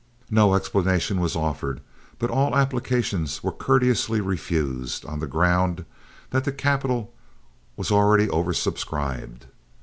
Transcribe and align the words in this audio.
No 0.31 0.55
explanation 0.55 1.19
was 1.19 1.35
offered, 1.35 1.79
but 2.17 2.31
all 2.31 2.55
applications 2.55 3.43
were 3.43 3.51
courteously 3.51 4.19
refused, 4.19 5.05
on 5.05 5.19
the 5.19 5.27
ground 5.27 5.85
that 6.31 6.43
the 6.43 6.51
capital 6.51 7.13
was 7.77 7.91
already 7.91 8.27
over 8.31 8.51
subscribed. 8.51 9.45